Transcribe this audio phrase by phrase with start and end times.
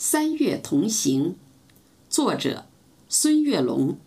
[0.00, 1.34] 三月同行，
[2.08, 2.66] 作者
[3.08, 3.98] 孙月龙。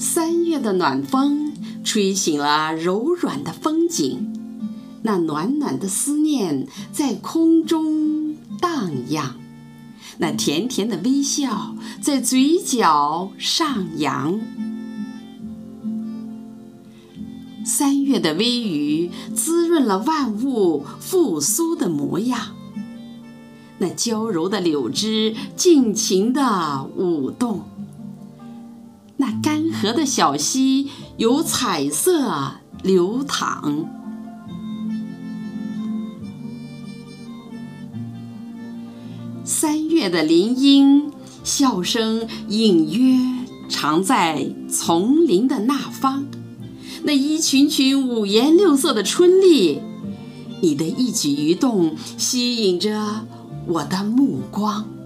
[0.00, 1.52] 三月的暖风
[1.84, 4.32] 吹醒了柔软的风景，
[5.02, 9.36] 那暖暖的思念在空中荡漾，
[10.16, 14.40] 那甜甜的微笑在嘴角上扬。
[17.62, 22.56] 三月的微雨滋润了万物复苏的模样，
[23.76, 27.64] 那娇柔的柳枝尽情地舞动。
[29.80, 33.88] 河的小溪有彩色流淌，
[39.42, 41.10] 三月的林莺
[41.42, 46.26] 笑声隐约藏在丛林的那方，
[47.04, 49.80] 那一群群五颜六色的春丽，
[50.60, 53.24] 你的一举一动吸引着
[53.66, 54.99] 我的目光。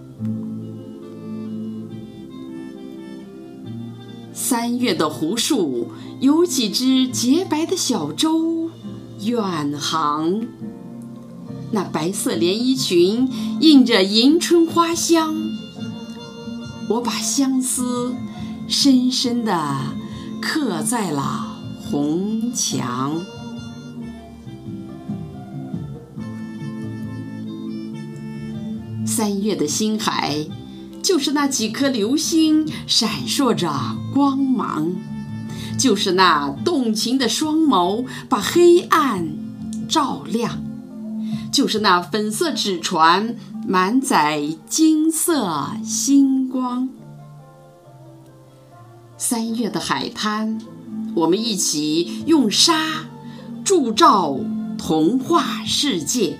[4.37, 8.69] 三月的湖树有几只洁白的小舟
[9.21, 10.41] 远航，
[11.71, 13.29] 那白色连衣裙
[13.61, 15.33] 映着迎春花香。
[16.89, 18.13] 我把相思
[18.67, 19.95] 深深地
[20.41, 21.57] 刻在了
[21.89, 23.21] 红墙。
[29.05, 30.45] 三月的星海。
[31.05, 33.71] 就是那几颗流星闪烁着
[34.11, 34.91] 光芒，
[35.77, 39.27] 就是那动情的双眸把黑暗
[39.87, 40.63] 照亮，
[41.51, 43.35] 就是那粉色纸船
[43.67, 46.89] 满载金色星光。
[49.15, 50.59] 三月的海滩，
[51.13, 53.05] 我们一起用沙
[53.63, 54.35] 铸造
[54.75, 56.39] 童话世界。